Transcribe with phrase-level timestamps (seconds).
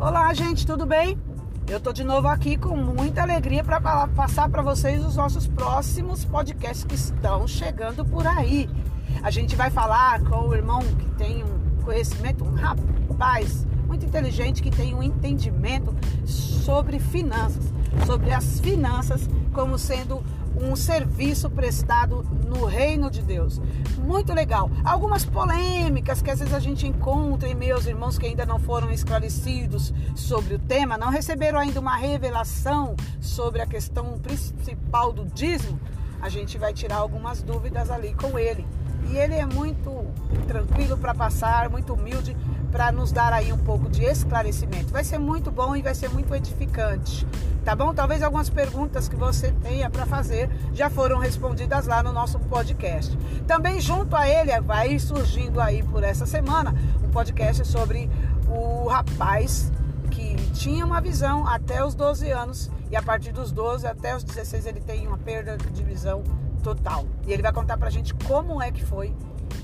[0.00, 1.18] Olá, gente, tudo bem?
[1.68, 3.78] Eu tô de novo aqui com muita alegria para
[4.08, 8.66] passar para vocês os nossos próximos podcasts que estão chegando por aí.
[9.22, 14.62] A gente vai falar com o irmão que tem um conhecimento, um rapaz muito inteligente
[14.62, 15.94] que tem um entendimento
[16.24, 17.70] sobre finanças,
[18.06, 20.24] sobre as finanças como sendo
[20.56, 23.60] um serviço prestado no reino de Deus.
[23.98, 24.70] Muito legal.
[24.84, 28.90] Algumas polêmicas que às vezes a gente encontra em meus irmãos que ainda não foram
[28.90, 35.78] esclarecidos sobre o tema, não receberam ainda uma revelação sobre a questão principal do dízimo.
[36.20, 38.66] A gente vai tirar algumas dúvidas ali com ele.
[39.10, 40.04] E ele é muito
[40.46, 42.36] tranquilo para passar, muito humilde
[42.70, 44.92] para nos dar aí um pouco de esclarecimento.
[44.92, 47.26] Vai ser muito bom e vai ser muito edificante
[47.64, 47.92] tá bom?
[47.92, 53.16] Talvez algumas perguntas que você tenha para fazer já foram respondidas lá no nosso podcast.
[53.46, 58.10] Também junto a ele vai surgindo aí por essa semana um podcast sobre
[58.48, 59.70] o rapaz
[60.10, 64.24] que tinha uma visão até os 12 anos e a partir dos 12 até os
[64.24, 66.22] 16 ele tem uma perda de visão
[66.62, 67.06] total.
[67.26, 69.14] E ele vai contar pra gente como é que foi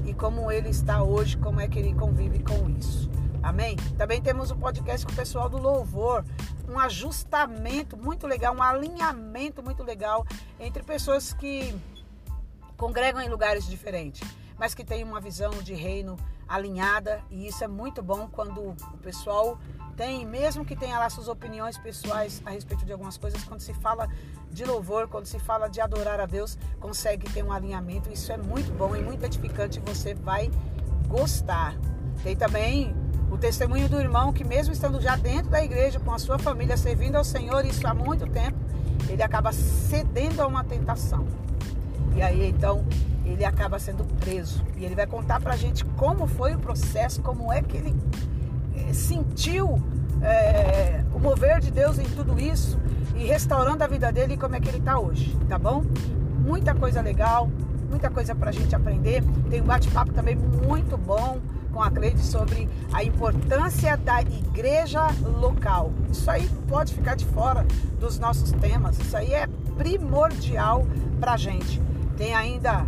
[0.04, 3.10] e como ele está hoje, como é que ele convive com isso.
[3.46, 3.76] Amém?
[3.96, 6.24] Também temos o um podcast com o pessoal do Louvor,
[6.68, 10.26] um ajustamento muito legal, um alinhamento muito legal
[10.58, 11.72] entre pessoas que
[12.76, 16.16] congregam em lugares diferentes, mas que têm uma visão de reino
[16.48, 19.60] alinhada e isso é muito bom quando o pessoal
[19.96, 23.72] tem, mesmo que tenha lá suas opiniões pessoais a respeito de algumas coisas, quando se
[23.74, 24.08] fala
[24.50, 28.12] de louvor, quando se fala de adorar a Deus, consegue ter um alinhamento.
[28.12, 29.78] Isso é muito bom e muito edificante.
[29.86, 30.50] Você vai
[31.08, 31.76] gostar.
[32.22, 36.18] Tem também o testemunho do irmão que, mesmo estando já dentro da igreja, com a
[36.18, 38.56] sua família, servindo ao Senhor, isso há muito tempo,
[39.08, 41.26] ele acaba cedendo a uma tentação.
[42.14, 42.84] E aí então
[43.24, 44.64] ele acaba sendo preso.
[44.76, 47.94] E ele vai contar pra gente como foi o processo, como é que ele
[48.76, 49.82] eh, sentiu
[50.22, 52.78] é, o mover de Deus em tudo isso
[53.14, 55.84] e restaurando a vida dele e como é que ele está hoje, tá bom?
[56.38, 57.50] Muita coisa legal,
[57.88, 59.22] muita coisa pra gente aprender.
[59.50, 61.40] Tem um bate-papo também muito bom
[61.72, 65.08] com a Cleide sobre a importância da igreja
[65.40, 65.92] local.
[66.10, 67.66] Isso aí pode ficar de fora
[68.00, 68.98] dos nossos temas.
[68.98, 70.86] Isso aí é primordial
[71.20, 71.80] para a gente.
[72.16, 72.86] Tem ainda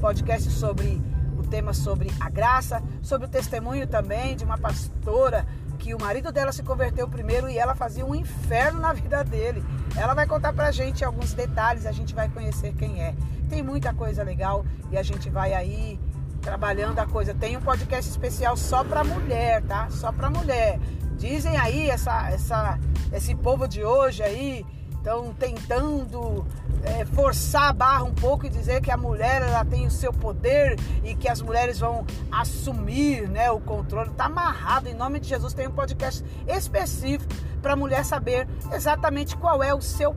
[0.00, 1.00] podcast sobre
[1.38, 5.46] o tema sobre a graça, sobre o testemunho também de uma pastora
[5.82, 9.64] que o marido dela se converteu primeiro e ela fazia um inferno na vida dele.
[9.96, 13.16] Ela vai contar pra gente alguns detalhes, a gente vai conhecer quem é.
[13.48, 15.98] Tem muita coisa legal e a gente vai aí
[16.40, 17.34] trabalhando a coisa.
[17.34, 19.90] Tem um podcast especial só para mulher, tá?
[19.90, 20.78] Só para mulher.
[21.18, 22.78] Dizem aí essa, essa,
[23.12, 24.64] esse povo de hoje aí
[25.02, 26.46] estão tentando
[26.84, 30.12] é, forçar a barra um pouco e dizer que a mulher ela tem o seu
[30.12, 34.10] poder e que as mulheres vão assumir né, o controle.
[34.10, 34.88] Está amarrado.
[34.88, 39.74] Em nome de Jesus tem um podcast específico para a mulher saber exatamente qual é
[39.74, 40.14] o seu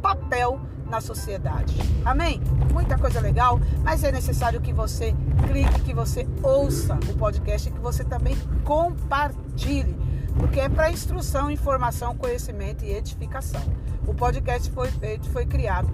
[0.00, 1.74] papel na sociedade.
[2.04, 2.40] Amém?
[2.72, 5.14] Muita coisa legal, mas é necessário que você
[5.46, 9.96] clique, que você ouça o podcast e que você também compartilhe,
[10.38, 13.62] porque é para instrução, informação, conhecimento e edificação.
[14.06, 15.88] O podcast foi feito, foi criado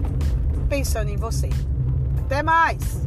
[0.68, 1.48] pensando em você.
[2.24, 3.06] Até mais!